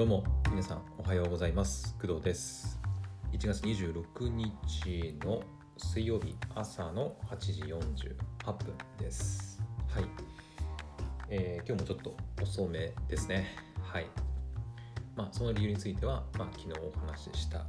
[0.00, 1.94] どうも皆さんおはようございます。
[2.00, 2.80] 工藤です。
[3.34, 5.42] 1月26日の
[5.76, 9.60] 水曜日朝の8時48分です。
[9.90, 10.04] はい、
[11.28, 13.48] えー、今日もちょっと遅めですね。
[13.82, 14.06] はい。
[15.16, 17.66] まあその理由については、まあ、昨日お話しした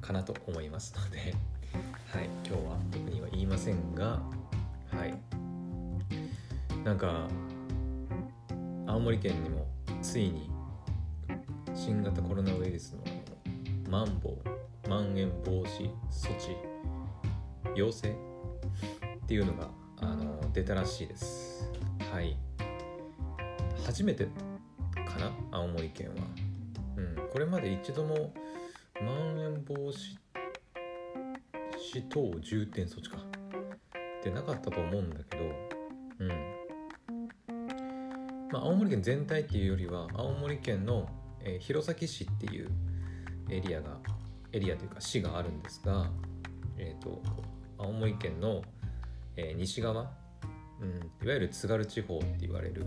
[0.00, 1.32] かなと思いますので。
[2.12, 2.28] はい。
[2.44, 4.20] 今日は特には言いませんが
[4.90, 5.14] はい。
[6.82, 7.28] なんか
[8.88, 9.64] 青森県にも
[10.02, 10.51] ついに
[11.84, 13.02] 新型コロナウイルスの
[13.90, 14.38] マンボ
[14.86, 16.56] ウまん延防止措置
[17.74, 18.08] 要請？
[18.08, 18.14] っ
[19.26, 19.68] ていうのが
[20.00, 21.68] あの出たらしいです。
[22.12, 22.36] はい。
[23.84, 24.30] 初めてか
[25.18, 25.32] な？
[25.50, 26.14] 青森県は。
[26.98, 27.16] うん。
[27.32, 28.32] これまで一度も
[29.04, 30.16] まん延防止
[32.08, 33.16] 等重点措置か。
[33.16, 35.42] ってなかったと思うんだけど
[36.20, 36.28] うん。
[38.52, 41.08] まあ青森県全体っていうよりは青森県の
[41.44, 42.70] えー、弘前市っていう
[43.50, 43.98] エリアが
[44.52, 46.10] エリアというか市があるんですが、
[46.76, 47.22] えーと、
[47.78, 48.62] 青森県の、
[49.36, 50.10] えー、西側、
[50.80, 52.86] うん、いわゆる津軽地方って言われる、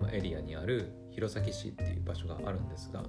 [0.00, 3.02] まあ、エリアにある弘前市っていう場所があるんですが、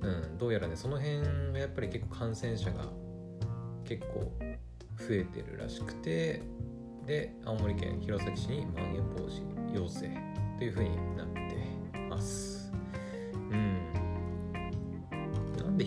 [0.00, 1.18] うん、どうやらねその辺
[1.52, 2.84] はやっぱり結構感染者が
[3.84, 4.32] 結構
[4.98, 6.42] 増えてるらしくて
[7.06, 10.08] で青森県弘前市にまん延防止要請
[10.58, 11.57] というふうになって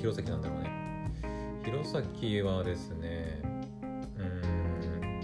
[0.02, 0.72] 弘前なんだろうね。
[1.64, 5.22] 弘前はですねうん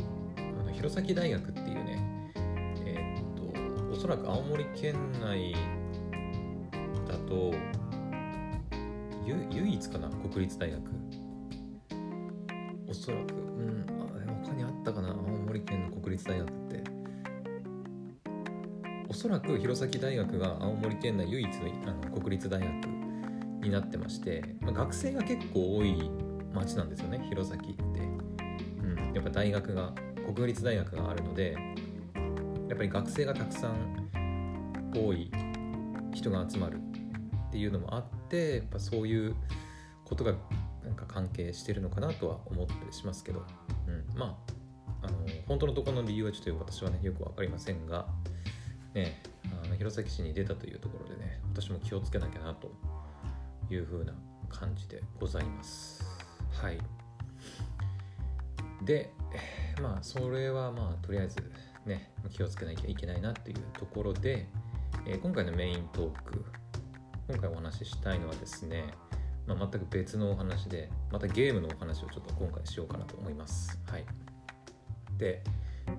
[0.60, 2.32] あの弘前大学っていうね
[2.86, 5.56] えー、っとおそらく青森県内
[7.08, 7.56] だと
[9.52, 10.82] 唯一かな国立大学。
[12.88, 14.06] おそらくうんあ
[14.46, 16.84] 他にあったかな青森県の国立大学って。
[19.10, 21.52] おそらく弘前大学が青森県内唯一の
[21.88, 22.97] あの国立大学
[23.68, 26.10] になってまして、まあ、学生が結構多い
[26.54, 29.94] 町なんですよね弘前って、うん、やっぱ大学が
[30.34, 31.56] 国立大学があるので
[32.68, 34.10] やっぱり学生がたくさん
[34.94, 35.32] 多い
[36.14, 36.80] 人が集まる
[37.48, 39.36] っていうのもあってやっぱそういう
[40.06, 40.34] ことが
[40.84, 43.46] なんか関係してるのかなとは思ったりしますけど、
[43.88, 48.08] うん、まああの本当のところの理由はちょっと私はねよく分かりませんが、
[48.94, 49.22] ね、
[49.64, 52.72] あの弘前市に出たというところでね私も気をつけなきゃなと
[53.70, 54.14] いう風な
[54.50, 56.04] 感じでございます。
[56.62, 56.80] はい。
[58.84, 59.12] で
[59.82, 61.52] まあそれはまあとりあえず
[61.86, 64.48] ね気をつけなきゃいけないなっていうところで、
[65.06, 66.46] えー、今回のメイントーク
[67.28, 68.86] 今回お話ししたいのはですね、
[69.46, 73.80] まあ、全く別のお話でまたゲームのお話をちょっと今回しようかなと思います。
[73.88, 74.06] はい。
[75.18, 75.44] で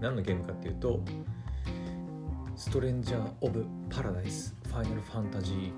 [0.00, 1.00] 何のゲームかっていうと
[2.56, 5.72] ストレンジャー・オブ・パラダイス・ファイナル・ファンタジ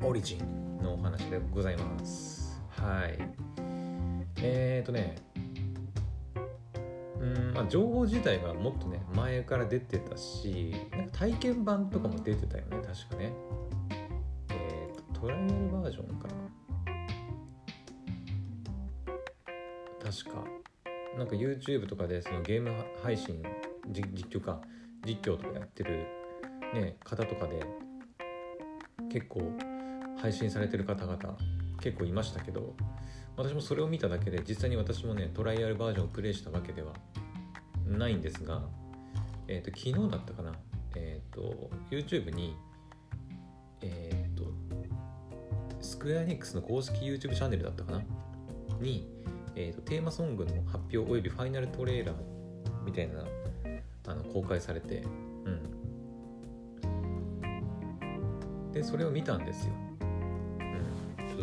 [0.00, 2.60] ー・オリジンのお話でございます。
[2.70, 3.18] はい。
[4.42, 5.16] えっ、ー、とね、
[7.20, 13.32] うんまあ、情報自体がもっとね前から出てたしなんか体験版とかも出てたよね確かね。
[14.50, 16.34] えっ、ー、とトライアルバージョンかな。
[20.04, 20.44] 確か。
[21.16, 22.70] なんか YouTube とかでそのゲーム
[23.02, 23.42] 配信
[23.92, 24.60] 実況か。
[25.06, 26.06] 実況とかやってる、
[26.72, 27.62] ね、方とかで
[29.12, 29.52] 結構
[30.24, 31.18] 配信されてる方々
[31.82, 32.74] 結構いましたけど
[33.36, 36.94] 私もそれを見ただけで実際に私もねトライアルバージョンをプレイしたわけでは
[37.86, 38.62] ないんですが、
[39.48, 40.54] えーと、昨日だったかな、
[40.94, 42.56] えーと、YouTube に、
[43.82, 44.44] えーと、
[45.82, 48.02] スクエアエニックスの公式 YouTube チャンネルだったかな
[48.80, 49.06] に、
[49.54, 52.16] えー、とテーマソングの発表およびファイナルトレーラー
[52.82, 53.26] みたいな
[54.06, 55.02] あの公開されて、
[55.44, 55.50] う
[58.70, 59.83] ん、でそれを見たんですよ。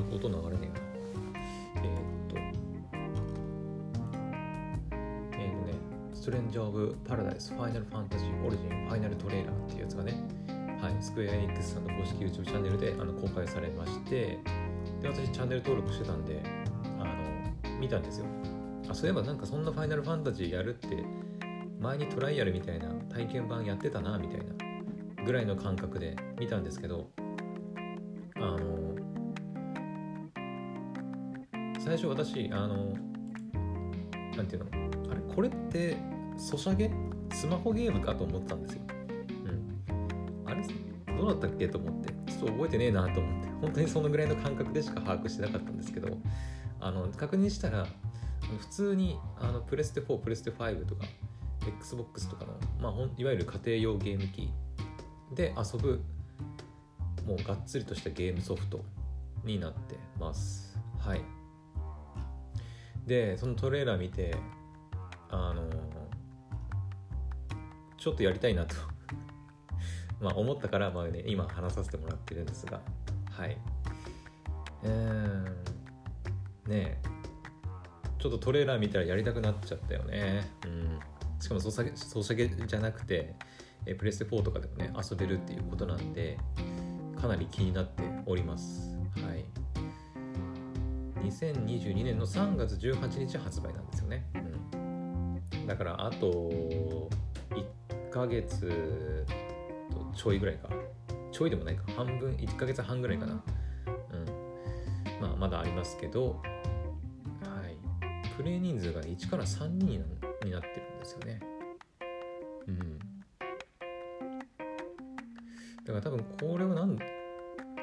[0.02, 0.82] ちょっと音流れねえな。
[1.84, 2.38] えー、っと、
[5.38, 5.74] え、っとね、
[6.14, 10.14] ストレンジャー・オブ・パラダイス・ファイナル・ファンタジー・オリジン・ファイナル・トレーラーっていうやつがね、
[10.82, 14.40] はい、スクエア・エニックスさんの公式 YouTube チャンネルであの公開されまして、
[15.02, 16.42] で、私チャンネル登録してたんで、
[17.00, 18.26] あの、見たんですよ。
[18.90, 21.04] あ、そういえばなんかそんなファイナルファンタジーやるって、
[21.80, 27.10] 前にトライアルみたいな体験版やってたな、みたいなぐらいの感覚で見たんですけど、
[28.36, 28.81] あの、
[31.92, 32.94] 最初私あの
[34.38, 35.12] なんていうの？
[35.12, 35.98] あれこれって
[36.38, 36.90] ソシャゲ？
[37.34, 38.82] スマホゲームかと思ったんですよ、
[39.46, 40.64] うん、あれ？
[41.18, 42.14] どうだったっけと思って。
[42.32, 43.50] ちょっと覚えてねえなと思って。
[43.60, 46.18] 本当にそのぐらいの感覚でしか把握してなかったんですけど
[46.80, 47.86] あの確認したら
[48.58, 51.04] 普通にあのプレステ4プレステ5とか
[51.68, 54.50] XBOX とかの、まあ、いわゆる家庭用ゲーム機
[55.36, 56.02] で遊ぶ
[57.28, 58.80] もうがっつりとしたゲームソフト
[59.44, 60.80] になってます。
[60.98, 61.41] はい。
[63.06, 64.36] でそのトレーラー見て
[65.30, 65.70] あの
[67.98, 68.76] ちょっとやりたいなと
[70.20, 72.82] まあ思ったからまあ、ね、今話させてもらってるんですが
[73.32, 73.58] はい。
[74.84, 75.46] うん。
[76.68, 77.02] ね
[78.20, 80.52] ちょっとトレーラー見たらやりたくなっちゃったよね。
[80.66, 81.00] うん。
[81.40, 83.34] しかもソシャゲじゃなくて
[83.86, 86.38] えプレステ4とかでもね遊べるっていうことなんで
[87.20, 88.91] かなり気になっております。
[91.24, 94.26] 2022年の3月18日発売なんですよね、
[94.74, 94.78] う
[95.58, 97.10] ん、だからあと
[97.52, 99.26] 1ヶ月
[99.92, 100.70] とちょいぐらいか。
[101.32, 101.84] ちょいでもないか。
[101.96, 103.34] 半分1ヶ月半ぐらいかな。
[103.34, 103.42] うん。
[105.22, 106.42] まあまだありますけど
[107.42, 107.78] はい。
[108.36, 110.04] プレイ人数が1から3人
[110.44, 111.40] になってるんですよね。
[112.68, 113.00] うん。
[113.00, 113.06] だ
[115.88, 116.98] から多分これをなん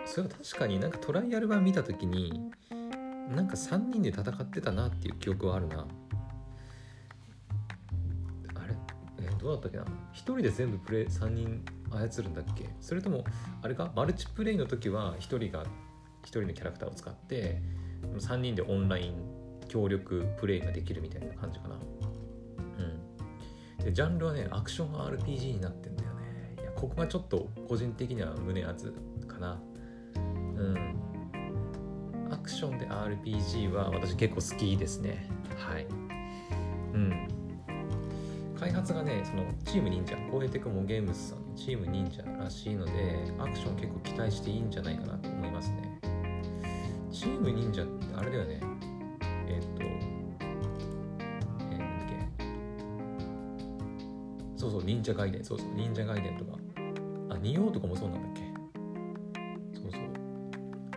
[0.05, 2.53] それは確かになんかトライアル版見た時に
[3.35, 5.87] なんか3人で戦ってたなっていう記憶はあるな。
[8.55, 8.75] あれ？
[9.21, 12.69] えどうだったっけな？1人で全部プレイ3人操るんだっけ？
[12.81, 13.25] それとも
[13.63, 13.93] あれか？
[13.95, 15.69] マルチプレイの時は1人が1
[16.25, 17.61] 人のキャラクターを使って
[18.03, 19.15] 3人でオンライン
[19.69, 21.77] 協力プレイができるみたいな感じかな。
[21.77, 21.79] う
[23.83, 23.85] ん。
[23.85, 26.55] でジャンルはねアクション RPG になってんだよね。
[26.61, 28.93] いやここがちょっと個人的には胸熱
[29.27, 29.61] かな。
[30.17, 30.98] うん。
[32.49, 35.29] クションで RPG は私結構好きですね。
[35.59, 35.87] はい。
[36.95, 37.29] うん。
[38.59, 40.17] 開発がねそのチーム忍者。
[40.33, 42.93] コエテクモゲームズさんのチーム忍者らしいので
[43.39, 46.01] アクション結構期待していいんじゃないかなと思いますね。
[47.13, 48.61] チーム忍者ってあれだよね。
[49.47, 52.15] えっ、ー、とえー、なんだっけ。
[54.57, 56.59] そうそう忍者外伝そうそう忍者外伝とか。
[57.29, 58.48] あ仁王とかもそうなんだっけ。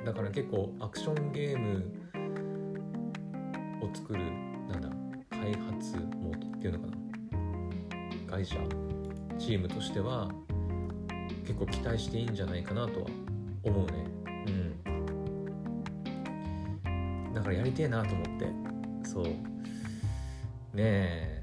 [0.05, 1.83] だから結構アクションゲーム
[3.81, 4.23] を作る
[4.67, 4.89] なんだ
[5.29, 6.97] 開発モードっていうのかな。
[8.27, 8.55] 会社
[9.37, 10.31] チームとしては
[11.45, 13.07] 結構期待していいんじゃないかなとは
[13.63, 14.05] 思うね。
[14.47, 14.49] う
[17.29, 17.33] ん。
[17.33, 18.47] だからやりてえなと思って。
[19.03, 19.25] そう。
[19.25, 19.31] ね
[20.77, 21.41] え。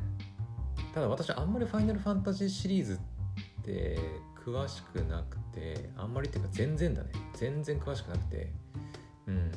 [0.94, 2.98] ただ私あんまりファイナルファンタジーシリーズっ
[3.62, 3.98] て
[4.44, 7.10] 詳しくなくてあんまりっていうか全然だね。
[7.34, 8.52] 全然詳しくなくて。
[9.26, 9.50] うん。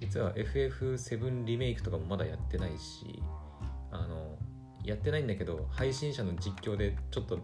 [0.00, 3.22] 実は FF7 リメイクとかもまだやってないし
[3.90, 4.38] あの
[4.84, 7.40] やってないんだけど配信者の実況でちょっと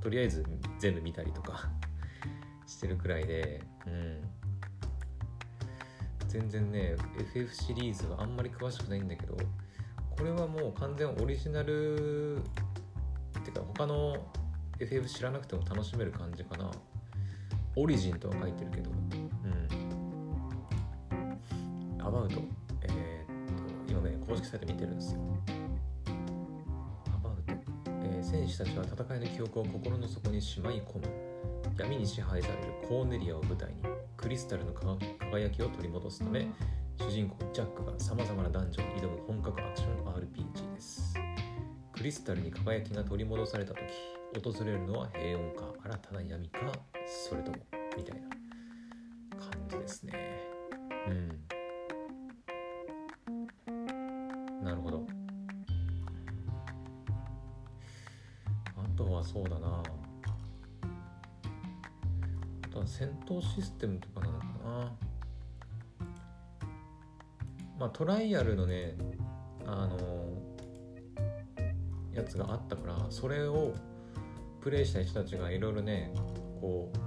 [0.00, 0.46] とりあえず
[0.78, 1.68] 全部見たりとか
[2.66, 4.22] してるくらいでうん。
[6.28, 9.36] 全然ね FF シリーズはあんまり詳しくないんだけど
[10.16, 12.40] これはもう完全オリジナルっ
[13.42, 14.26] ていうか他の
[14.78, 16.70] FF 知らなくても楽しめる感じかな。
[17.76, 18.90] オリジンとは書いてるけど。
[18.90, 18.94] う
[21.98, 22.02] ん。
[22.02, 22.40] アバウト
[22.82, 25.20] えー、っと今ね公式サイト見てるんですよ。
[27.08, 27.52] アバウト、
[28.02, 31.36] えー、戦士たちは戦いの記憶を心の底にしまい込む。
[31.78, 33.82] 闇に支配されるコーネリアを舞台に
[34.16, 36.46] クリスタルの輝きを取り戻すため
[36.98, 41.14] 主人公ジャックがさまざまなダンジョンに挑む本格アクション RPG です。
[41.92, 43.80] クリスタルに輝きが取り戻された時
[44.40, 46.58] 訪れるのは平穏か新たな闇か
[47.06, 47.56] それとも
[47.96, 48.28] みたいな
[49.38, 50.12] 感じですね。
[51.08, 51.28] うん。
[54.62, 55.06] なるほど。
[58.76, 59.82] あとはそうだな。
[62.64, 64.92] あとは戦闘システムとかなのかな。
[67.78, 68.96] まあトライアルのね
[69.64, 69.96] あの
[72.12, 73.74] やつがあったからそれを
[74.66, 76.10] プレイした人たちがいろいろね
[76.60, 76.98] こう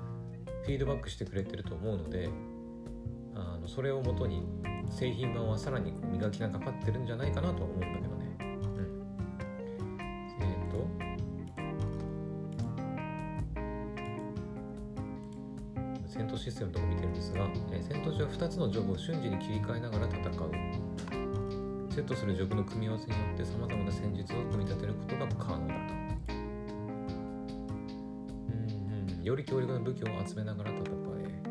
[0.64, 2.30] フィードバックしてくれてると思うので
[3.36, 4.48] あのそれをもとに
[4.90, 8.38] 製品版はさらに磨きがかかってるんじゃないかなとは思うんだけどね。
[8.40, 9.98] うん、
[10.40, 10.88] えっ、ー、と
[16.08, 17.42] 戦闘システムのとこ見てるんですが、
[17.74, 20.32] えー、戦闘中は2つのジョブを瞬時に切り替えながら戦う。
[21.94, 25.74] セットするジョブの組み合わせによってさまざまな戦術を組み立てることが可能だ
[26.14, 26.19] と。
[29.24, 31.42] より強力な武器を集めながら戦え。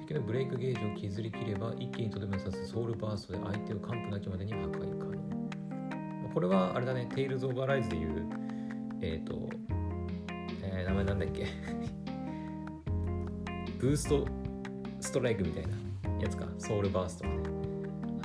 [0.00, 5.20] 敵のブレイクゲージを削り切れば一気にとどめさすソウルバーストで相手を完膚なきまでに破壊可能。
[6.32, 7.08] これはあれだね。
[7.14, 8.24] テイルズ・オブ・アライズでいう
[9.02, 9.48] えっ、ー、と、
[10.62, 11.46] えー、名前なんだっけ？
[13.80, 14.26] ブースト
[15.00, 15.70] ストライクみたいな
[16.20, 16.46] やつか。
[16.58, 17.24] ソウルバースト、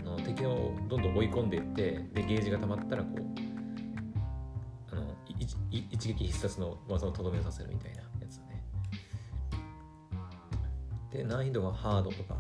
[0.02, 3.26] あの敵をどんどん追い込んでいってでゲージが溜まったらこう
[5.92, 8.05] 一撃必殺の技をとどめさせるみたいな。
[11.16, 12.36] で難易度はハードとか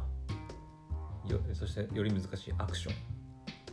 [1.27, 2.95] よそしてより難しいアクション。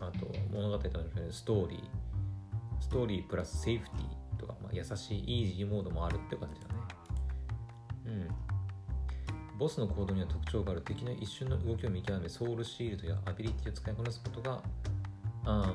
[0.01, 1.81] あと物語とのストーリー。
[2.81, 6.75] ストーリープラスセーフティーとか、まあ、優しいイージーモードもあるって感じだね。
[8.07, 9.59] うん。
[9.59, 14.63] ボスの行動には特徴がある敵の一瞬の動きを見極めソウルシールドやアビリティを使いこなすことが
[15.45, 15.75] あ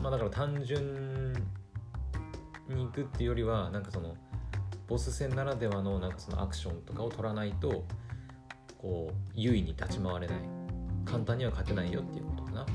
[0.00, 1.32] まあだから単純
[2.68, 4.14] に行くっていうよりはなんかその
[4.86, 7.84] ボス戦ならではのなんかそのアクションとかを取らないと
[8.84, 10.36] こう優位に立ち回れない。
[11.06, 12.66] 簡単には勝てないよっていうことかな、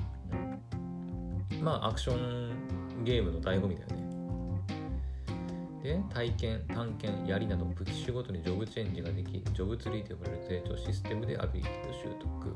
[1.52, 4.00] うん、まあアクションゲームの醍醐味だよね。
[5.84, 12.56] で体験探検槍など武器種ごとにジョブチェンジができジョブツリーと呼ばれる成長システムでアビリティを習得。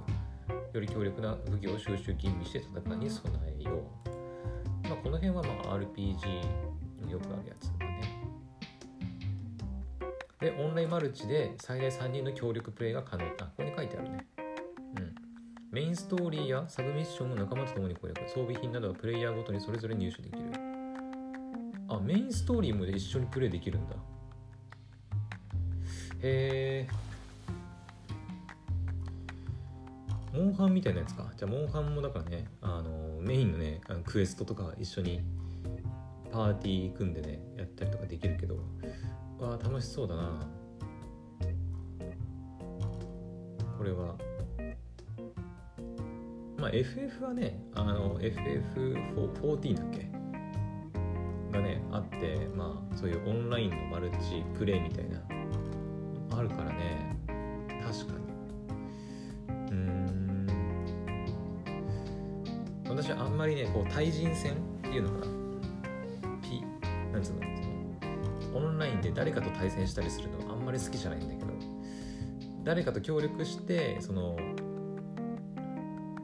[0.73, 3.83] より強力な武器を収集吟味して戦いに備えよ
[4.85, 6.15] う、まあ、この辺はまあ RPG
[7.05, 7.72] によくあるやつ。
[10.43, 13.23] でオンラインマルチで最大3人の協力プレイが可能。
[13.23, 14.27] あここに書いてあるね。
[14.97, 15.15] うん。
[15.71, 18.19] メインストーリーやサブミッションを仲間と共に攻略。
[18.27, 20.41] 装備品などはプレイヤーごとにそれぞれ入手できる。
[21.87, 23.95] あメインストーリーも一緒にプレイできるんだ。
[26.23, 26.89] へえ
[30.33, 31.31] モンハンみたいなやつか。
[31.37, 35.21] じゃあモンハンもだからねあのメインのねあのクエストとか一緒に
[36.33, 38.57] パーティー組んでねやったりとかできるけど。
[39.39, 40.47] わ楽しそうだな。
[43.77, 44.15] これは。
[46.57, 50.09] まあ FF はねあの FF14 だっけ？
[51.51, 55.21] がねあってまあそういうオンラインのマルチプレイみたいな。
[56.37, 57.17] あるからね。
[57.85, 58.25] 確かに。
[59.71, 60.47] うん。
[62.89, 65.33] 私はあんまりねこう対人戦っていうのかな。
[66.41, 66.63] ピ
[67.11, 67.52] なんつうの？
[69.09, 71.53] オンラインで誰かと対戦したりするのあんまり好きじゃないんだけど
[72.63, 74.37] 誰かと協力してその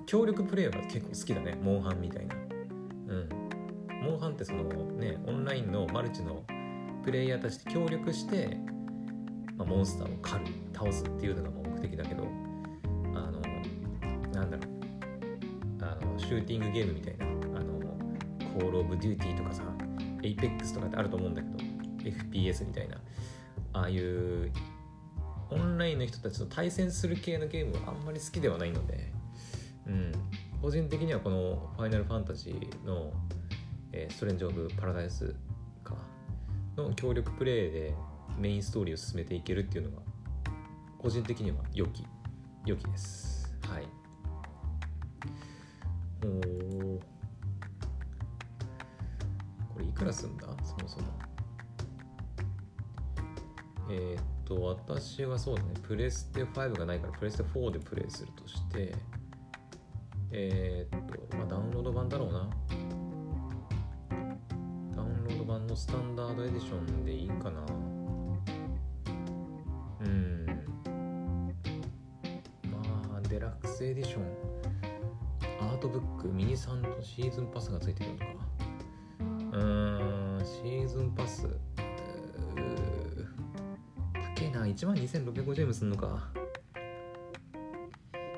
[0.05, 2.36] 協力プレイは結構好きだねモンハンみたいな。
[2.36, 3.29] うん。
[4.03, 6.43] モンハンってそのねオンラインのマルチの
[7.03, 8.57] プレイヤーたちで協力して、
[9.55, 12.24] まあ、モンスターを狩る倒すっていうのが目的だけど
[13.13, 13.39] あの
[14.31, 14.79] なんだろう。
[15.81, 17.79] あのシューティングゲームみたいなあの
[18.59, 19.63] コール・オブ・デューティーとかさ
[20.24, 21.68] エイペックスとかってあると思うんだけど
[22.11, 22.97] FPS みたいな。
[23.73, 24.51] ああいう
[25.51, 29.11] オンラインの人たちと対戦する系のゲームはあんまり好きではないので、
[29.87, 30.11] うん、
[30.61, 33.13] 個人的にはこの「ファイナルファンタジーの」
[33.91, 35.33] えー、ストレンジ・オブ・パラダイス
[35.83, 35.95] か。
[36.77, 37.93] の協力プレイで
[38.37, 40.03] メインストーリーを進めていけるっていうのが
[40.97, 42.05] 個人的には良き
[42.65, 43.53] 良きです。
[43.67, 43.87] はい。
[46.25, 46.99] お
[49.73, 50.47] これいくらすんだ？
[50.63, 51.05] そもそも。
[53.91, 55.69] えー、っと私はそうだね。
[55.81, 58.93] プレステ5がないからプレステ4でプレイするとして
[60.31, 62.50] えー、っとまあダウンロード版だろうな。
[64.96, 67.65] ダウンロード版のスタンダードエディションでいいかな。
[70.01, 70.46] うん。
[72.72, 74.24] まあデラックスエディション。
[75.62, 78.25] アートブックミニサンとシーズンパスがついてるのか。
[79.19, 81.48] うーんシーズンパス。
[84.79, 86.29] 1万2650円もすんのか。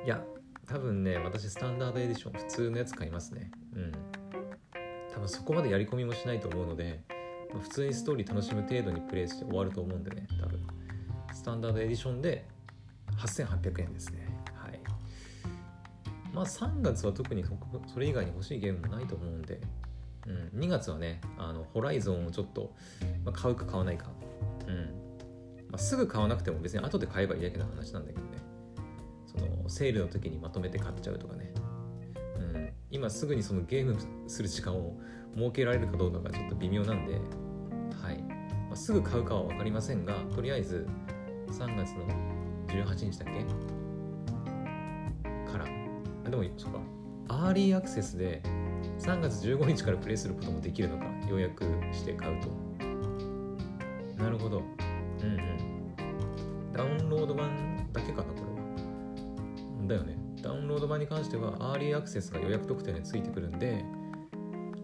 [0.03, 0.23] いや
[0.65, 3.51] 多分ね私スタンダードエディション普通のやつ買いますね。
[3.75, 3.91] うん。
[5.13, 7.03] 多分そこまでやり込みもしないと思うので、
[7.61, 10.59] 普通にストーリー楽しむ程度にプレイして終わると思うんでね多分。
[11.31, 12.47] スタンダードエディションで
[13.17, 14.27] 8800円ですね。
[14.55, 14.79] はい。
[16.33, 17.45] まあ3月は特に
[17.93, 19.61] それ以外に欲しいゲームもないと思うんで、
[20.25, 22.73] うん、2月はねあのホライゾンをちょっと、
[23.23, 24.07] まあ、買うか買わないか。
[24.67, 25.00] うん。
[25.71, 28.31] まあ、すぐ買わなくても別に後で買えばいいだけの話なんだけどね。
[29.25, 31.53] そのセールの時にまとめて買っちゃうとかね。
[32.37, 32.73] うん。
[32.89, 33.95] 今すぐにそのゲーム
[34.27, 34.99] する時間を
[35.33, 38.21] 設けられるかどうかがちょっと微妙なんで、はい。
[38.21, 40.85] まあ、すぐ買うかは分かりませんがとりあえず
[41.47, 42.05] 3月の
[42.67, 43.45] 18日だっけ？
[45.51, 45.65] から。
[46.25, 46.79] あでもそうか。
[47.29, 48.41] アーリーアクセスで
[48.99, 51.63] 3月15日からプレイすることもできるのか予約
[51.93, 52.49] して買うと。
[54.21, 54.61] なるほど。
[57.21, 58.41] ロード版だけかなこれ
[59.85, 59.87] は。
[59.87, 60.17] だよね。
[60.41, 63.85] ダウンロード版に関してはアーリーアクセスが予約特典についてくるんで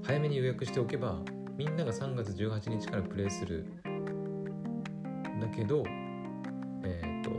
[0.03, 1.17] 早めに予約しておけば
[1.58, 3.65] みんなが3月18日からプレイする。
[5.41, 5.84] だけど
[6.84, 7.32] えっ、ー、と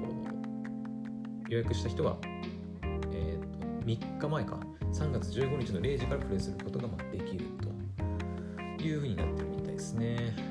[1.49, 2.17] 予約した人は、
[3.12, 4.59] えーと、3日前か。
[4.93, 7.45] 3月15日の0時からプレイすることができる
[8.78, 10.48] というふうになってるみたいですね。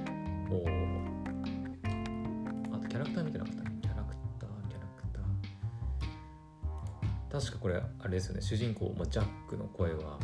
[7.40, 8.42] 確かこれあれですよね。
[8.42, 10.18] 主人公、まあ、ジャックの声は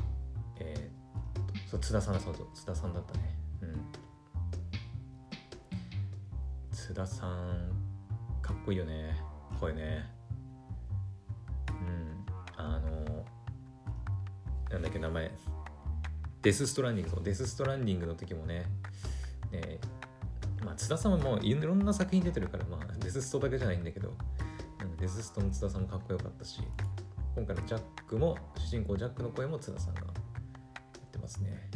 [0.58, 3.38] えー、そう津田さんだそう津田さんだったね。
[3.62, 3.86] うん。
[6.72, 7.70] 津田さん
[8.42, 9.16] かっこいいよね
[9.60, 10.10] 声ね。
[11.70, 12.26] うん。
[12.58, 13.26] あの
[14.72, 15.32] なんだっけ名前。
[16.42, 18.66] デス・ストランディングそうデス・ストランディングの時もね
[19.52, 19.80] ね
[20.66, 24.14] まあ津田さんはもういろんな作品出てるからまあデスストだけじゃないんだけど
[24.98, 26.62] デスストの津田さんもかっこよかったし。
[27.36, 31.68] 今回のジャックも主人公ジャックの声も津田さんがやってますね。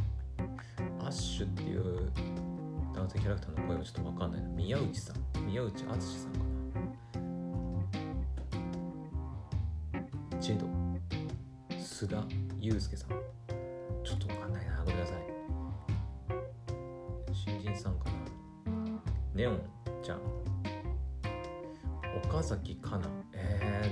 [0.99, 2.11] アッシュっていう
[2.93, 4.41] 男性キャラクターの声はちょっと分かんない。
[4.43, 5.45] 宮内さん。
[5.47, 6.39] 宮内敦さんか
[10.31, 10.39] な。
[10.39, 10.67] ジェド。
[11.71, 12.23] 須田
[12.59, 13.09] 祐介さん。
[13.09, 14.83] ちょっと分かんないな。
[14.85, 15.17] ごめんなさい。
[17.33, 18.11] 新人さんかな。
[19.33, 19.61] ネオン
[20.03, 20.19] ちゃん。
[22.23, 23.91] 岡崎かなえ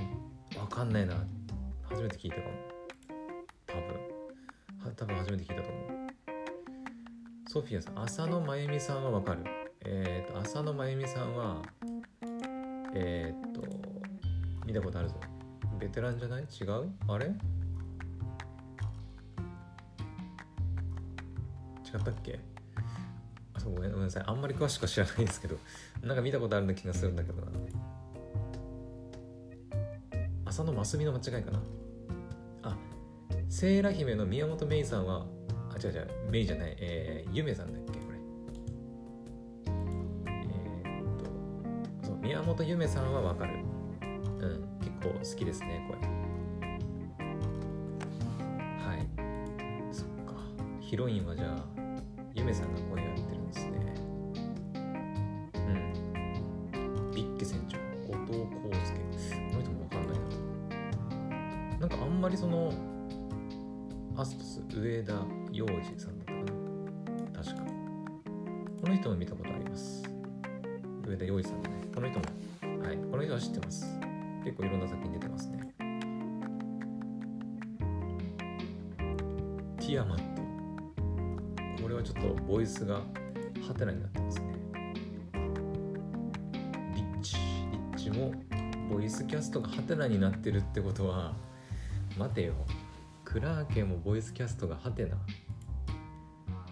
[0.52, 1.14] ー、わかんないな。
[2.06, 2.54] めて聞いたかも。
[3.66, 3.82] 多分。
[4.84, 5.82] は多分初めて聞いたと思う。
[7.48, 9.44] ソフィアさん浅野真由美さんはわかる。
[9.84, 11.62] えっ、と浅野真由美さんは
[12.94, 13.62] えっ、と
[14.66, 15.14] 見たことあるぞ。
[15.78, 16.42] ベテランじゃない？
[16.42, 16.90] 違う？
[17.08, 17.26] あれ？
[17.26, 17.30] 違
[21.98, 22.38] ったっけ？
[23.54, 24.24] あそうごめんなさい。
[24.26, 25.56] あんまり詳しくは知らないんですけど。
[26.02, 27.48] なんか見たことあるな気がするんだけどな。
[30.46, 31.60] 浅野真澄の間違いかな。
[33.58, 35.24] セーラ姫の宮本芽衣さんは
[35.70, 38.18] あ違う違う芽衣じゃないえー、ゆめさんだっけこれ。
[40.26, 43.54] えー、っとそう宮本ゆめさんはわかる。
[43.54, 46.06] うん結構好きですねこれ。
[48.84, 49.08] はい。
[49.90, 50.34] そっか。
[50.82, 51.64] ヒロインはじゃあ
[52.34, 53.08] ゆめさんが声や
[64.76, 65.14] 上田
[65.52, 66.38] 洋二さんだったか
[67.38, 67.42] な。
[67.42, 67.62] 確か。
[68.82, 70.02] この人も見たことあります。
[71.06, 71.70] 上田洋二さんね。
[71.94, 72.26] この人も
[72.84, 72.96] はい。
[73.10, 73.86] この人は知ってます。
[74.44, 75.60] 結構いろんな作品出てますね。
[79.78, 81.82] ティアマット。
[81.82, 83.00] これはちょっとボイスが
[83.66, 84.54] ハテナになってますね。
[86.94, 87.36] リッチ。
[87.72, 88.34] リッチも
[88.90, 91.34] ボイスキャストがハテナになってるってことは
[92.18, 92.52] 待てよ。
[93.26, 95.16] クラーケンもボイスキャストがハテナ。
[95.16, 95.22] こ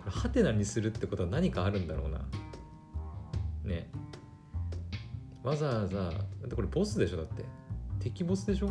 [0.06, 2.20] れハテナにするってことは何かあるんだろうな。
[3.64, 3.90] ね。
[5.42, 6.12] わざわざだっ
[6.48, 7.44] てこれボスでしょだって。
[7.98, 8.70] 敵ボスでしょ？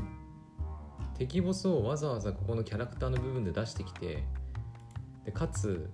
[1.18, 4.24] 敵ボスをわざわざここのキャラクターの部分で出してきて
[5.26, 5.92] でかつ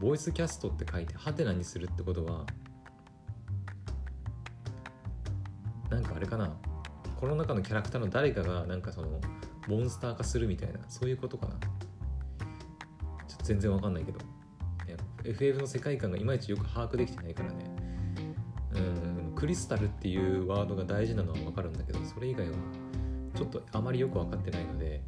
[0.00, 2.46] ボイスキャストって書いてハテナにするってことは
[5.90, 6.56] なんかあれかな？
[7.16, 9.20] この中のキャラクターの誰かがなんかその
[9.68, 11.52] モンスター化するみたいなそういうことかな。
[13.28, 14.18] ちょっと全然わかんないけど。
[15.24, 17.56] FF の世界観がいまいちよく把握できてないからね。
[18.74, 22.56] うんクリスタルっていうワードが大事なのはわかるんだけどそれ以外は
[23.34, 25.02] ちょっとあまりよく分かってないので。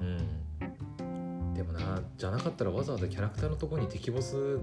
[0.00, 1.54] うん。
[1.54, 4.58] でもなじゃなかったらわざわざキャラクターのとこに敵ボス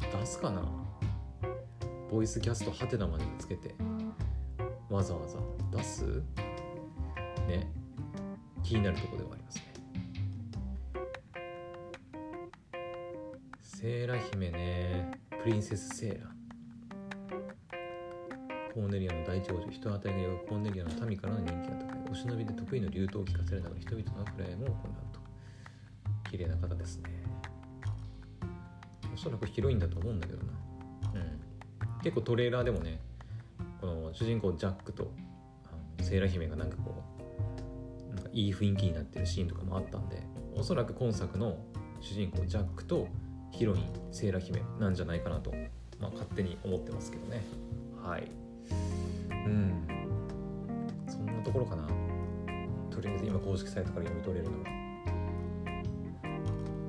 [0.00, 0.62] 出すかな。
[2.10, 3.74] ボイスキャストハテナまでつけて。
[4.90, 5.38] わざわざ
[5.76, 6.22] 出す？
[7.48, 7.72] ね。
[8.62, 9.62] 気になるところではありますね。
[13.60, 15.10] セーラ姫ね。
[15.42, 16.30] プリンセスセーラ。
[18.72, 21.98] コーネリアの大長女人当たりが良いコーネリアの民からの人気が高い。
[22.12, 24.74] お忍びで得意の流動を聞かせるなど人々のプレイも行う
[25.12, 25.20] と。
[26.30, 27.10] 綺麗な方ですね。
[29.12, 30.52] おそらくヒロインだと思うんだけどな。
[31.14, 32.00] うん。
[32.02, 33.00] 結構トレーラーでもね
[33.80, 35.12] この主人公ジャックと
[36.00, 36.91] セーラ姫がなんかこうなんか
[38.32, 40.22] いい雰囲気になってるシーンとかもあったんで
[40.54, 41.58] おそらく今作の
[42.00, 43.08] 主人公ジャックと
[43.50, 45.52] ヒロインセーラ姫なんじゃないかなと、
[46.00, 47.42] まあ、勝手に思ってますけどね。
[48.02, 48.30] はい。
[49.30, 49.86] うん。
[51.06, 51.86] そんなところかな。
[52.90, 54.82] とりあえず今公式サイトから読み取れるのは。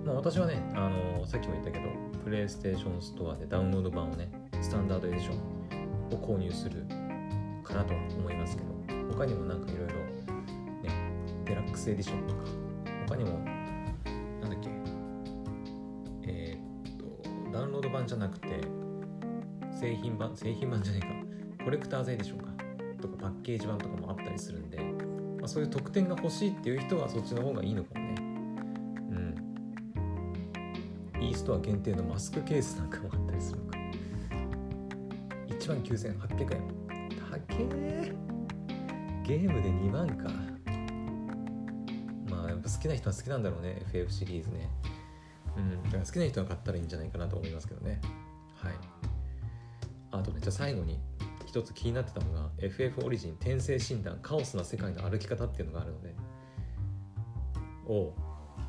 [0.06, 1.86] まあ私はねあのさっきも言ったけど
[2.24, 4.30] プレイステーションストアでダウンロード版をね
[4.62, 5.38] スタンダードエディション
[6.16, 6.86] を購入する
[7.64, 8.74] かなとは思いますけど
[9.14, 9.93] 他にもなんかいろいろ
[11.54, 12.42] デラックスエディションとか
[13.08, 13.38] 他にも
[14.42, 14.70] なんだっけ？
[16.24, 18.62] えー、っとダウンロード版じゃなくて
[19.72, 21.08] 製品版製品版じゃないか。
[21.64, 22.52] コレクターズエディションか。
[23.00, 28.16] とかパッケージ版とかもあったりするんで、まあ、そういう特典が欲しいっていう人はそっちの方がいいのかもね。
[31.18, 31.22] うん。
[31.22, 33.78] e ストア限定のマスクケースなんかもあったりするのか。
[35.50, 36.62] 1万9800円。
[37.20, 38.12] 高え
[39.24, 40.53] ゲームで2万か。
[42.64, 44.70] ぱ好きな人は好きなんだろうね FF シリーズね。
[45.56, 48.02] うんだから好きな人は買ったらいいんじゃないかなと思いますけどね。
[48.56, 48.74] はい。
[50.12, 51.00] あとねじゃあ最後に
[51.46, 56.16] 一つ気になってたのが FF オリジン転生診断カオスな世界の歩き方っていうのがあるので。
[57.86, 58.14] お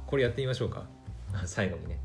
[0.06, 0.86] これやってみましょうか。
[1.46, 2.00] 最後にね、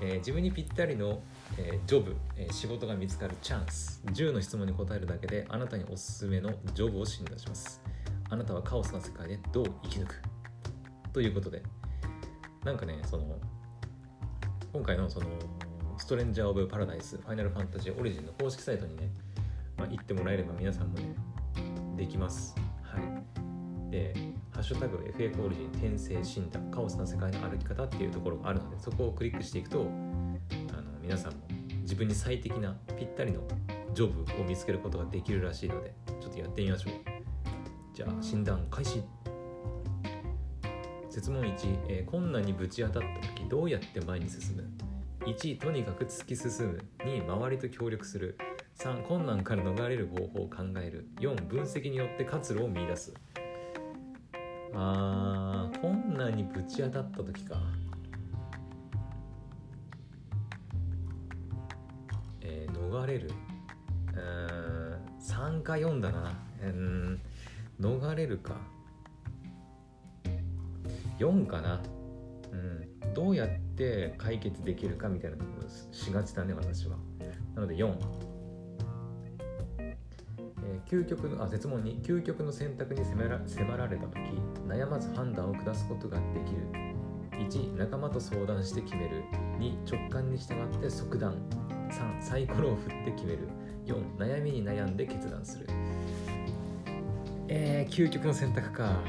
[0.00, 1.22] えー、自分にぴったりの、
[1.56, 4.02] えー、ジョブ、えー、仕事が見つかるチャンス。
[4.06, 7.80] 10の質問に答えるだけであなたにおすすめのジョブを診断します。
[8.28, 10.29] あなたはカオスな世界でどう生き抜く？
[11.12, 11.62] ということで。
[12.64, 13.38] なんかねその
[14.72, 15.26] 今回のその
[15.96, 19.10] ストレンジャー・オブ・パラダイスファイナルファンタジーオリジンの公式サイトにね
[19.80, 21.14] まあ、行ってもらえれば皆さんもね
[21.96, 22.54] できます。
[22.82, 23.90] はい。
[23.90, 24.14] で
[24.52, 29.88] 「ハッシュタグ #FF オリジン転生診断カオスな世界の歩き方」っていうところがあるのでそこをクリックしていくとあの
[31.00, 31.38] 皆さんも
[31.80, 33.40] 自分に最適なぴったりの
[33.94, 36.92] ジョブを見つけることができるらしいのでちょっとやってみましょう。
[37.94, 39.02] じゃあ診断開始。
[41.10, 44.64] 設問1、えー、困難にぶち当たった時どうやって前に進む
[45.26, 46.84] ？1とにかく突き進む。
[47.00, 48.38] 2周りと協力する。
[48.78, 51.08] 3困難から逃れる方法を考える。
[51.18, 53.12] 4分析によって活路を見出す。
[54.72, 57.56] あー困難にぶち当たった時か。
[62.40, 63.30] えー、逃れる。
[64.14, 66.32] うん3か4だな。
[66.62, 67.20] うん
[67.80, 68.54] 逃れるか。
[71.20, 71.82] 4かな
[72.52, 73.14] うん。
[73.14, 76.96] どうやって解決できるかみたいなとことしがちだね私は。
[77.54, 77.94] なので4
[79.78, 84.18] え究極のあ絶問に究極の選択に迫ら迫られた時
[84.66, 86.90] 悩まず判断を下すことができる。
[87.40, 89.24] 1仲間と相談して決める。
[89.58, 91.34] 2直感に従って即断。
[91.90, 93.48] 3サイコロを振って決める。
[93.86, 95.66] 4悩みに悩んで決断する。
[97.48, 99.00] えー、究極の選択か。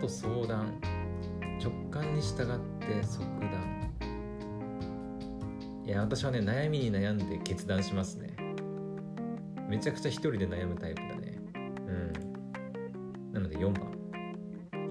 [0.00, 0.80] と相談。
[1.62, 3.90] 直感に従って即断。
[5.84, 8.34] いや私はね悩みに悩んで決断しますね。
[9.68, 11.38] めちゃくちゃ一人で悩むタイプだね。
[11.86, 11.92] う
[13.28, 13.32] ん。
[13.32, 13.92] なので4番。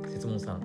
[0.08, 0.60] 質問3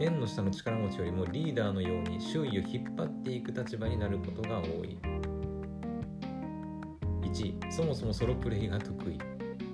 [0.00, 4.98] 縁の下の力持ちよりもリーダーのように周囲を引っ張っていく立場になることが多い。
[7.22, 9.18] 1そもそもソロプレイが得意。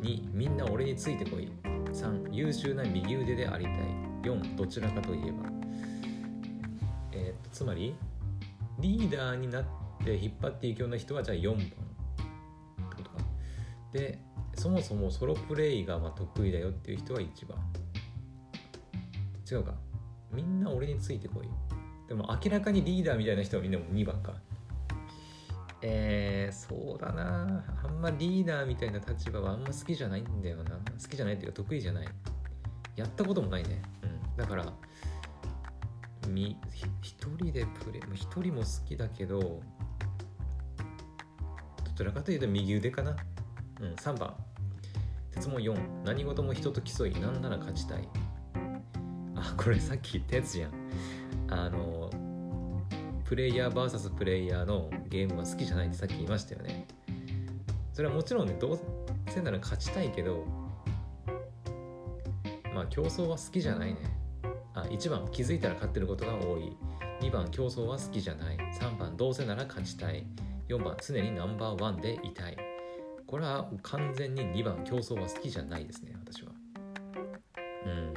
[0.03, 1.51] 2みんな俺についてこい。
[1.65, 3.75] 3優秀な右腕でありたい。
[4.23, 5.51] 4どちらかといえば。
[7.13, 7.95] えー、っとつまり
[8.79, 9.65] リーダーになっ
[10.05, 11.75] て引っ張っていくような人はじゃあ4番って
[12.97, 13.17] ことか。
[13.93, 14.19] で
[14.55, 17.59] そもそもソロプレイがま得意だよっていう人は1番。
[19.51, 19.75] 違うか。
[20.33, 21.49] みんな俺についてこい。
[22.09, 24.35] でも明らかにリーダーみたいな人はみんなも2番か。
[25.83, 27.65] えー、そうだな。
[27.83, 30.71] あんまリーダーみたいな立場はあんま好きじゃないんだよな。
[30.71, 32.09] 好きじゃないっていうか得意じゃない。
[32.97, 33.81] やったこともないね。
[34.41, 34.73] だから
[36.29, 36.57] み
[37.03, 39.61] 一人でプレイ一人も好きだけどど
[41.95, 43.15] ちらかというと右腕かな。
[43.81, 44.35] うん、3番。
[45.39, 48.09] 質問4何事も人と競い何なら勝ちたい。
[49.37, 50.73] あこれさっき言ったやつじゃん。
[51.51, 52.11] あの
[53.25, 56.87] プレイヤー VS プレイヤーのゲームは好きじゃないってさっき言いましたよね。
[57.93, 58.81] それはもちろんねどう
[59.29, 60.47] せなら勝ちたいけど
[62.75, 64.20] まあ競争は好きじゃないね。
[64.75, 66.77] あ1番気づいたら勝ってることが多い。
[67.21, 68.57] 2番競争は好きじゃない。
[68.57, 70.27] 3番どうせなら勝ちたい。
[70.69, 72.57] 4番常にナンバーワンでいたい。
[73.27, 76.53] これは完全に2番競争は好きじゃないですね私は。
[77.87, 78.15] うん。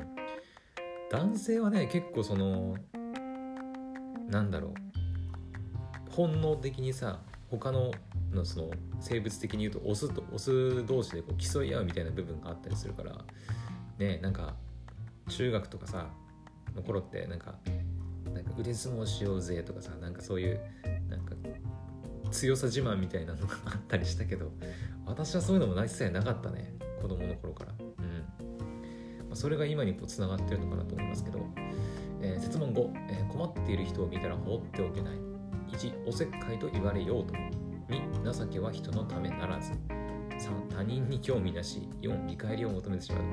[1.09, 2.75] 男性はね結構その
[4.29, 4.73] なんだろう。
[6.11, 7.91] 本能的にさ他の
[8.31, 13.15] のその生物的に言うとオスとオス同士でこう競い合うみたいな部分があったりするから
[13.99, 14.55] ねなんか
[15.27, 16.07] 中学とかさ
[16.75, 17.55] の頃ってなんか
[18.33, 20.59] なんか腕相撲しようぜとかさなんかそういう
[21.09, 21.35] なんか
[22.31, 24.51] 強さ自慢みたいなのがあったりしたけど
[25.05, 27.73] 私はそういうのもないさえなかったね子供の頃から。
[27.79, 27.87] うん、
[29.27, 31.45] まあ、それが今にこうつながってるのかなと思いますけど、
[32.21, 35.17] えー、問5、えー、困っている人を見たら放っておけない。
[35.73, 37.33] 1おせっかいと言われようと。
[37.89, 39.73] 2情けは人のためならず。
[39.73, 41.89] 3他人に興味なし。
[42.01, 43.23] 4見返りを求めてしまう。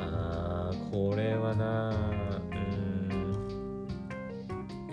[0.00, 1.90] あーこれはな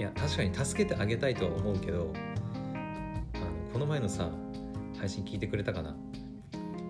[0.05, 2.13] や確かに助けてあげたいとは思うけど
[3.33, 4.29] あのこの前のさ
[4.97, 5.95] 配信聞いてくれたかな？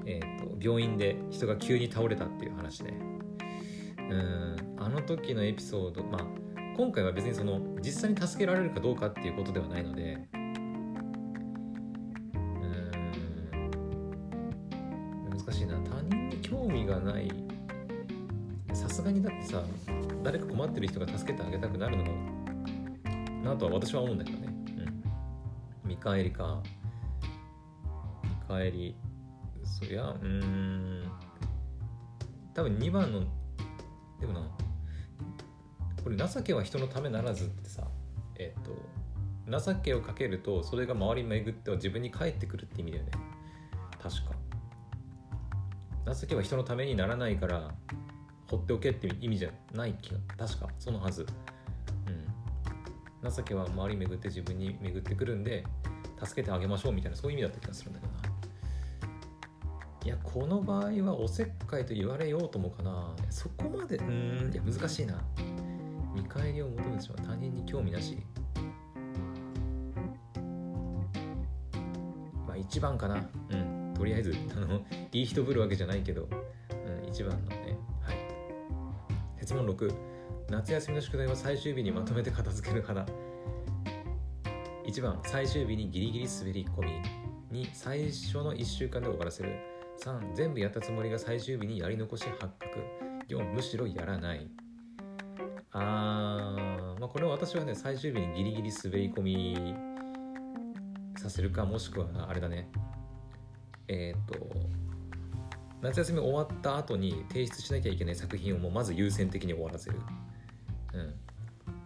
[0.06, 2.93] えっ、ー、と病院で人が急に倒れたっていう話ね
[3.97, 6.25] うんあの時のエピソードまあ
[6.78, 10.19] 今回は別にその実際に助けられるかどうかっていうことではないので。
[10.34, 10.45] うん
[15.30, 15.75] 難しいな。
[15.80, 17.32] 他人に興味がない。
[18.73, 19.63] さすがにだってさ
[20.21, 21.35] 誰か困ってる人が助け
[23.55, 24.47] なとは私は思うんだけどね。
[25.83, 25.89] うん。
[25.89, 26.61] 見返りか。
[28.23, 28.95] 見返り。
[29.63, 31.03] そりゃうん。
[32.53, 33.21] 多分2番の
[34.19, 34.41] でもな
[36.01, 37.85] これ情けは人のためならずってさ
[38.37, 43.11] えっ、と情けをかけるとそれが周りに巡っては自分に返ってくるって意味だよね。
[44.01, 46.13] 確か。
[46.13, 47.73] 情けは人のためにならないから
[48.47, 50.69] 放っておけって意味じゃない気が確か。
[50.77, 51.25] そのはず。
[53.31, 55.63] 情けは周り巡って自分に巡ってくるんで
[56.23, 58.19] 助けてあげましょうみたいなそういう意味だった気がするんだけどな。
[60.05, 63.15] いやこの場合はおせっかいと言われようともかな。
[63.29, 64.51] そこまでうん。
[64.53, 65.19] いや難しいな。
[66.13, 68.17] 見返りを求めてしまう他人に興味なし。
[72.47, 73.27] まあ一番かな。
[73.49, 73.93] うん。
[73.95, 76.27] とりあえずあのいい人ぶるわけじゃないけど、
[77.03, 77.77] うん、一番のね。
[78.01, 78.17] はい。
[79.41, 80.14] 質問6
[80.49, 83.13] 夏休みの宿題は最終日にまとめて片付ける派だ
[84.86, 87.25] 1番最終日にギリギリ滑り込み
[87.63, 89.55] 2最初の1週間で終わらせる。
[90.03, 92.84] 3全部やったつもりが最終日にやり残し発覚。
[93.29, 94.49] 4むしろやらない。
[95.71, 99.75] あー、まあ、これは私はね最終日にギリギリ滑り込み
[101.17, 102.69] させるかもしくはあれだね。
[103.88, 104.36] えっ、と
[105.81, 109.99] 夏休み終わった後に提出しなきゃいけない作品をもうまず優先的に終わらせる。
[110.95, 111.13] うん。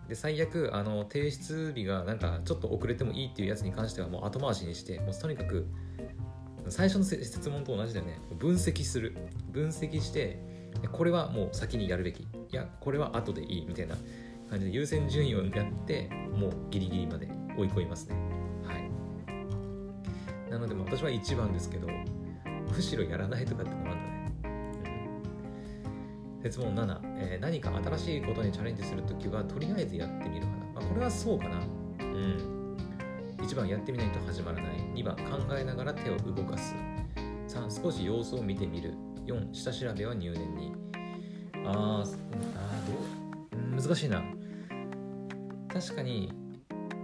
[0.08, 5.68] で最悪あの提出日がなんかちょっと遅れてもいいっていうやつに関してはもう後回しにしてもうとにかく
[6.68, 8.20] 最初の質問と同じだよね。
[8.38, 9.16] 分析する。
[9.52, 10.40] 分析して
[10.92, 12.22] これはもう先にやるべき。
[12.22, 13.96] いやこれは後でいいみたいな
[14.50, 18.16] 感じで優先順位をやってもうギリギリまで追い込みますね。
[18.64, 20.52] はい。
[20.52, 24.09] なので私は1番ですけどむしろやらないとかってのもあるんだね、
[26.44, 31.58] 質問7、えー、何か新しいことにチャレンジするときはとりあえずやってみるかな、まあ、これはそうかな。
[31.58, 32.78] うん。
[33.42, 34.78] 1番やってみないと始まらない。
[34.96, 36.76] 2番考えながら手を動かす。
[37.48, 38.94] 3少し様子を見てみる。
[39.26, 40.74] 4下調べは入念に。
[41.56, 42.08] あーあー
[42.88, 44.24] どう難しいな。
[45.68, 46.32] 確かに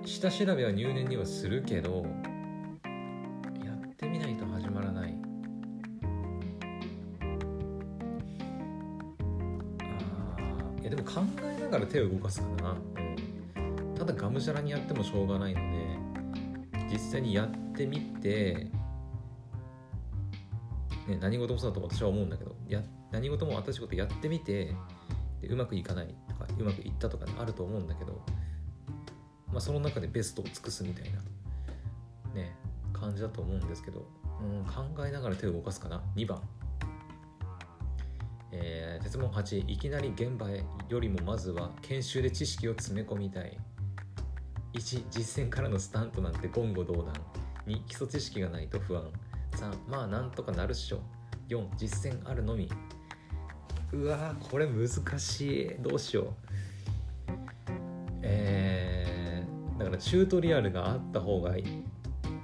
[0.06, 2.06] 下調べは入念にはするけど
[11.96, 18.70] 手を動かすかな、うん、ただがむしゃらにやってもしょうがないので実際にやってみて、
[21.08, 24.76] ね、何事もそうだと私は思うんだけどや何事も私事やってみて
[25.42, 28.22] でうまくいかないとかうまくいったとか、ね、あると思うんだけど、
[29.48, 31.22] まあ、その中でベストを尽くすみたいな、
[32.34, 32.58] ね、
[32.92, 34.06] 感じだと思うんですけど、
[34.42, 36.42] うん、考えながら手を動かすかな2番。
[39.06, 43.58] 質問8いきなり現場へよりもまずは研修で知識を詰め込みたい。
[44.74, 47.14] 1実践からのスタントなんて言語道断。
[47.68, 49.04] 2基礎知識がないと不安。
[49.54, 51.00] 3まあなんとかなるっしょ。
[51.50, 52.70] 4実践あるのみ。
[53.94, 54.90] うわこれ難
[55.20, 55.76] しい。
[55.80, 56.34] どうしよう。
[58.24, 61.64] えー、だからチュートリアルがあった方がい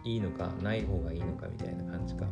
[0.05, 2.25] いのかない方がいいのかみたいな感じか。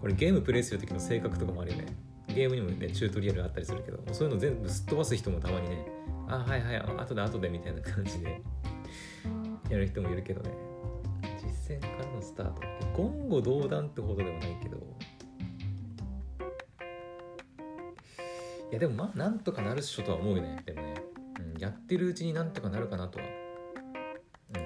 [0.00, 1.86] これゲームプレイする時の性格とかもあるよね。
[2.34, 5.86] ゲームにもねチュートリアルあったりするけどそういうの全部すっ飛ばす人もたまにね
[6.28, 8.42] あはいはい後で後でみたいな感じで
[9.70, 10.50] やる人もいるけどね。
[11.38, 12.60] 実践からのスタート。
[12.96, 14.76] 言語道断ってほどではないけど。
[18.70, 20.62] いやでもまあなんとかなるっしょとは思うよね。
[20.66, 20.94] でもね、
[21.54, 23.24] うん、やってるうちになんとかなるかなとは。
[24.54, 24.58] う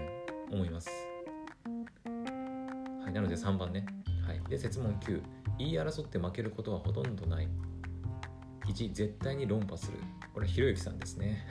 [0.52, 0.90] ん思います。
[3.04, 3.86] はいなので3番ね。
[4.28, 4.40] はい。
[4.50, 5.22] で設問9
[5.58, 7.48] 言い争って負けることはほとんどない。
[8.66, 9.98] 1絶対に論破する。
[10.34, 11.46] これひろゆきさんですね、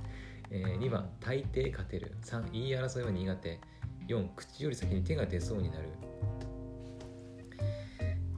[0.50, 1.10] えー、2番。
[1.20, 2.16] 大抵勝てる。
[2.22, 3.60] 3言い争いは苦手。
[4.08, 5.88] 4口より先に手が出そうになる。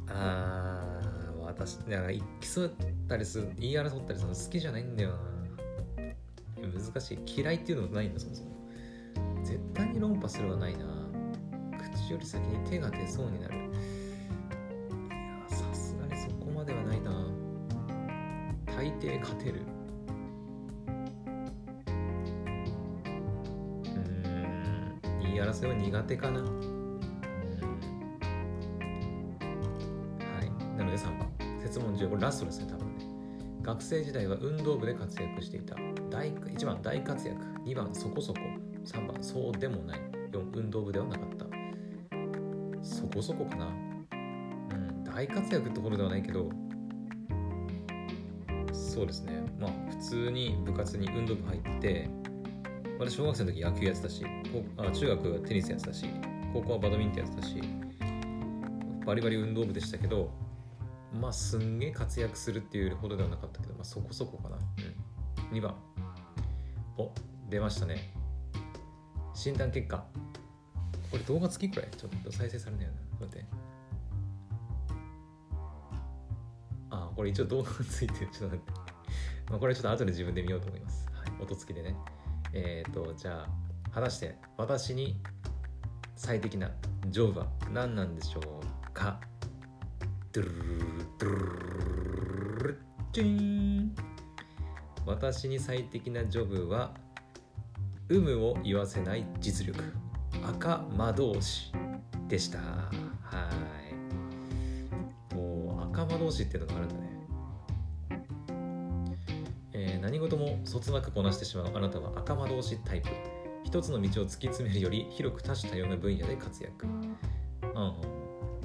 [0.08, 2.70] あー私だから競っ
[3.08, 5.34] たりする言い争ったりするの好きじゃないんだよな。
[6.62, 7.18] 難しい。
[7.40, 8.50] 嫌いっていうのもないんだそもそも。
[9.44, 10.84] 絶対に論破するはないな。
[12.04, 13.54] 口より先に手が出そうになる。
[13.54, 13.64] いや
[15.48, 17.10] さすがにそこまではないな。
[18.66, 19.62] 大抵勝てる。
[23.86, 26.40] うん言い争いは苦手かな。
[26.40, 26.46] は
[30.42, 30.50] い。
[30.76, 31.26] なので3番
[31.62, 33.06] 設問10これラストですね多分ね。
[33.62, 35.74] 学生時代は運動部で活躍していた。
[36.10, 37.42] 大1番大活躍。
[37.64, 38.40] 2番そこそこ。
[38.84, 40.00] 3番そうでもない。
[40.34, 41.23] 4運動部ではなかっ
[43.22, 43.66] そこかな。
[43.66, 46.50] うん大活躍ってことではないけど
[48.72, 49.44] そうですね。
[49.58, 52.08] まあ普通に部活に運動部入って
[52.98, 54.24] 私小学生の時野球やってたし
[54.76, 56.06] あ中学はテニスやってたし
[56.52, 57.60] 高校はバドミントンやってたし
[59.04, 60.32] バリバリ運動部でしたけど
[61.20, 64.56] まあすんげえ活躍するっていうほどではなかったけど、まあ、そこそこかな、
[65.52, 65.74] うん、2番。
[66.96, 67.10] お
[67.48, 68.14] 出ましたね。
[69.34, 70.06] 診断結果。
[71.14, 71.90] これ動画付きくらい？
[71.96, 73.46] ちょっと再生されないよな待って。
[76.90, 78.30] あこれ一応動画がついてる。
[78.32, 78.72] ちょっと待って。
[79.48, 81.06] まあこれちょっと後で自分で見ようと思います。
[81.12, 81.40] はい。
[81.40, 81.94] 音付きでね。
[82.52, 85.20] えっ、ー、とじゃあ果たして私に
[86.16, 86.72] 最適な
[87.10, 89.20] ジョブは何なんでしょうか？
[90.32, 92.80] ドゥルルルドゥルルル
[93.12, 93.94] チーン
[95.06, 96.92] 私に最適なジョブは
[98.08, 99.80] 有無を言わせない実力
[100.46, 101.72] 赤魔導士
[102.28, 102.58] でした。
[102.58, 102.90] は
[105.32, 105.34] い。
[105.34, 107.00] もう赤魔導士っていうのがあるんだね。
[109.72, 113.08] えー、何事もそつなくこなしてしまうあなたは赤魔導士タイプ。
[113.64, 117.04] 一つの道を突き詰めるより広く多種多様な分野で活躍、うん、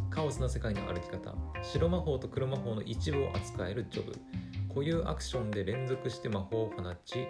[0.10, 1.34] カオスな世界の歩き方。
[1.64, 4.14] 白魔法と黒魔法の一部を扱えるジョブ。
[4.70, 7.28] 固有アクションで連続して魔法を放ち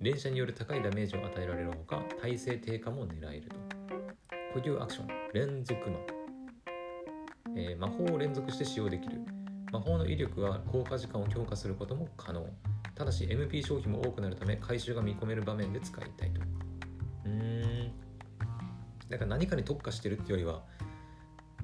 [0.00, 3.56] 連射による高いダメージを与えられるほか耐性低下も狙えると。
[4.52, 5.96] 固有アクション連続魔、
[7.56, 9.20] えー、魔法を連続して使用できる。
[9.72, 12.44] 魔法の威力は効果時間を強化することも可能。
[12.96, 16.40] ただし MP 消費も多くなるため回収が見込める場面で使いたいと。
[17.26, 17.92] うん。
[19.08, 20.64] だから何かに特化してるってよりは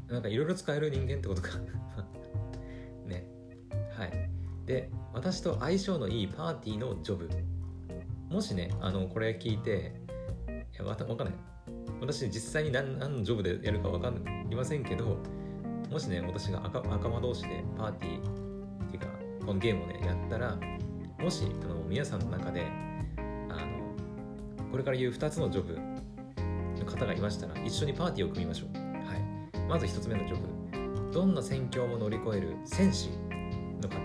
[0.09, 1.49] なんかいろいろ使える人間ってことか。
[3.05, 3.27] ね。
[3.99, 4.31] はい。
[4.64, 7.29] で私と相性のいいパーティーのジョブ。
[8.31, 10.01] もしねあのこれ聞いて
[10.72, 11.56] いやわかんない。
[12.00, 14.12] 私実際に何何のジョブでやるか分か
[14.48, 15.18] りませんけど
[15.90, 19.06] もしね私が赤赤間同士でパーティーっていうか
[19.46, 20.59] このゲームをねやったら
[21.18, 22.66] もしあの皆さんの中で
[23.16, 25.78] あのこれから言う2つのジョブ
[26.78, 30.56] の方がいましたら一緒にパーティーを組みましょう、はい、まず1つ目のジョブ。
[31.16, 33.09] どんな戦況も乗り越える戦士
[33.80, 33.96] の方、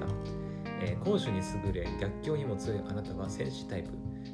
[0.82, 3.90] えー、攻守に優れ逆境にも強いあなたは戦士タイプ。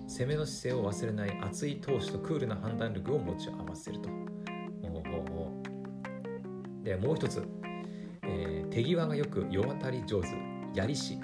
[0.07, 4.09] 攻めの姿勢を忘れない熱い闘志とクールな判断力を持ち合わせると。
[6.83, 7.45] でもう一つ、
[8.23, 10.29] えー、手際がよく世渡り上手。
[10.73, 11.19] やり師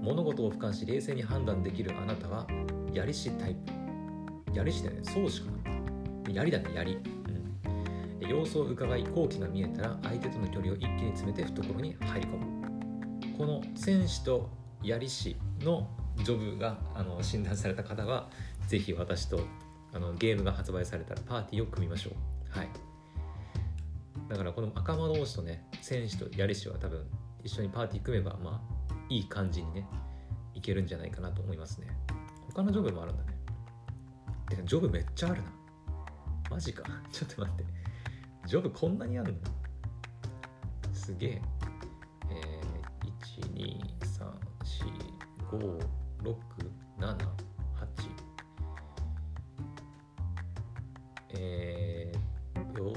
[0.00, 2.46] 物事を俯瞰し冷静に判断できるあなたは
[2.92, 4.52] やり師タイプ。
[4.52, 5.02] やり師だよね。
[5.04, 6.98] そうしかなやりだねやり、
[8.20, 13.38] うん、様子を伺い好機が見えたら相手との距離を一気に詰めて懐に入り込む。
[13.38, 14.50] この戦士と
[14.82, 15.88] やり師の
[16.24, 18.28] ジョブがあの診断された方は
[18.66, 19.40] ぜひ私と
[19.92, 22.58] あのゲームが発売されたらパーティーを組みましょう。
[22.58, 22.68] はい。
[24.28, 27.04] だからこの赤間同士とね戦士とやり士は多分
[27.44, 29.86] 一緒にパーティー組めばまあいい感じにね
[30.54, 31.86] いけるんじゃないかなと思いますね。
[32.48, 33.36] 他のジョブもあるんだね。
[34.48, 35.52] てかジョブめっちゃあるな。
[36.50, 36.82] マジか。
[37.12, 37.64] ちょっと待って。
[38.46, 39.38] ジョブこんなにあるの？
[40.92, 41.42] すげえ。
[42.30, 44.46] えー、1 2 3
[44.80, 45.16] 4
[45.50, 45.95] 5
[46.26, 47.26] 678
[51.38, 52.94] えー、と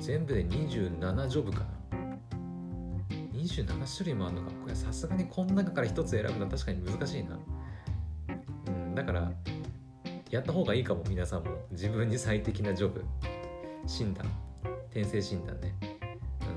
[0.00, 1.66] 全部で27ジョブかな。
[3.32, 4.50] 27種類もあるのか。
[4.62, 7.38] これさすがにこの中から1つ選ぶのは確かに難しいな。
[8.68, 9.32] うんだから
[10.30, 11.50] やった方がいいかも皆さんも。
[11.70, 13.04] 自分に最適なジョブ。
[13.86, 14.26] 診断。
[14.90, 15.74] 転生診断ね、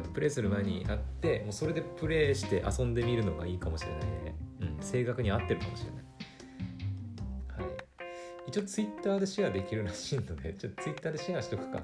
[0.05, 4.26] うん、プレイする前にやってもうそれでプレイして遊んでみるのがいいかもしれないね。
[4.87, 5.97] 正確に合ってるかもしれな
[7.61, 7.63] い。
[7.67, 7.73] はい。
[8.47, 11.83] 一応ツイッターでシェアできるらしいので、ちょっとツイッターでシェアしとくか。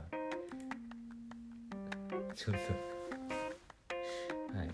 [2.34, 2.62] ちょっと。
[4.58, 4.70] はい。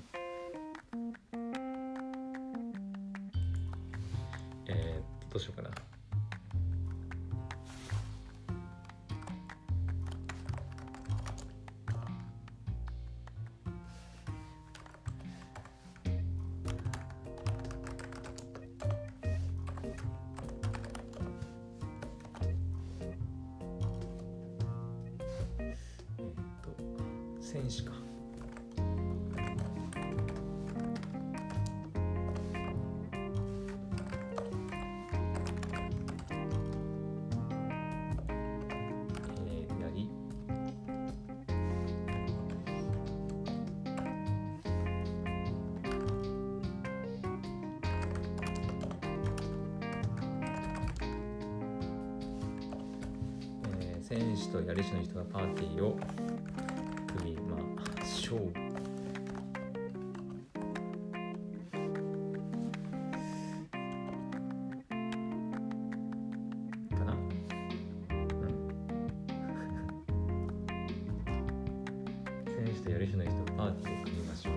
[73.00, 74.54] やる日の人パーティーを組みましょう。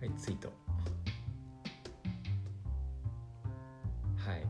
[0.00, 0.52] はいツイート。
[4.16, 4.44] はい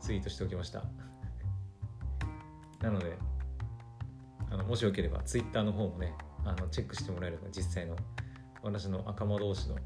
[0.00, 0.84] ツイートしておきました。
[2.80, 3.18] なので
[4.52, 6.14] あのもしよければツイッターの方もね
[6.60, 7.96] のチェックしてもらえれば実際の。
[8.62, 9.76] 私の赤間同士の。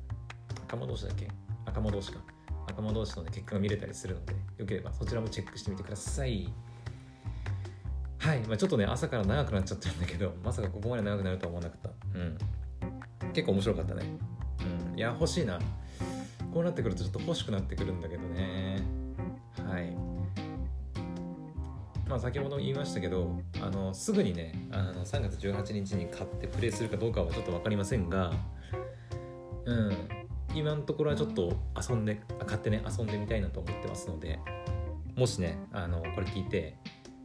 [0.67, 1.29] 赤間同士だっけ？
[1.67, 2.21] 赤間同士か。
[2.67, 6.53] 赤間同士の、ね、結果が見れたりするのでよければそちらもチェックしてみてください。
[8.19, 11.91] はい、まあ、ちょっとね朝から長くなっちゃったんだけどまさかここまで長くなるとは思わなかった。
[12.19, 12.39] うん。
[13.33, 14.03] 結構面白かったね。
[14.93, 14.99] うん。
[14.99, 15.59] いや欲しいな。
[16.53, 18.24] こうなってくるとちょっと欲しくなってくるんだけど。
[22.15, 28.33] まあ先ほど言いましたけどあのすぐにねあの3月18日に買ってプレイするかどうかはちょっと分かりませんが
[29.65, 30.09] うん
[30.55, 34.39] 今のところはちょっと遊んで買ってね遊んでみたいなと思ってますので
[35.17, 36.77] もしねあのこれ聞いて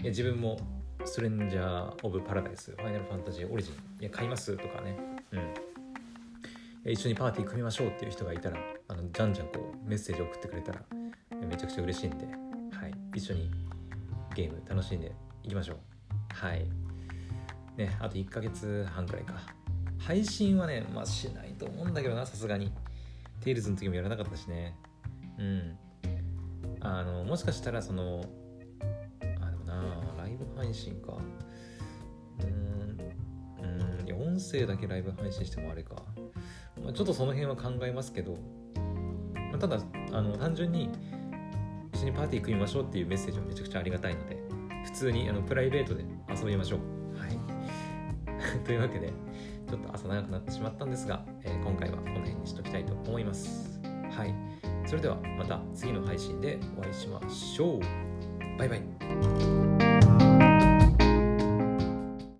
[0.01, 0.57] いや自分も
[1.05, 4.97] ストレンジャー・オブ・パラダイスファイナルファンタジー・オリジンいや買いますとかね
[5.33, 6.91] うん。
[6.91, 10.81] 一緒にパーティー組みましょうっていう人がいたらあのじゃんじゃんこうメッセージ送ってくれたら
[11.47, 13.51] めちゃくちゃ嬉しいんで、はい、一緒に
[14.39, 15.11] ゲーム楽しんで
[15.43, 15.77] いきましょう。
[16.33, 16.65] はい。
[17.75, 19.33] ねあと1ヶ月半くらいか。
[19.97, 22.71] 配信はねまあしないと思うんだけどなさすがに。
[23.41, 24.75] テイルズの時もやらなかったしね。
[25.37, 25.77] うん。
[26.79, 28.23] あのもしかしたらその
[29.41, 29.73] あでもな
[30.17, 31.17] ライブ配信か。
[32.41, 32.97] うん。
[33.61, 35.95] うん音声だけライブ配信してもあれか、
[36.81, 38.37] まあ、ちょっとその辺は考えますけど、
[39.51, 39.79] まあ、ただ
[40.11, 40.89] あの単純に
[41.99, 44.37] 一緒にパーティー組みましょうっていうメッセージはめちゃくちゃありがたいので
[44.85, 47.19] 普通にあのプライベートで遊びましょう。
[47.19, 47.37] はい。
[48.63, 49.11] というわけで
[49.67, 53.81] ちょっと朝長くなってしまったんですが、えー今回はこの辺にしときたいと思います。
[53.83, 54.33] はい。
[54.85, 57.79] それではまた次の配信でお会いしましょう。
[58.57, 59.58] バイバイ。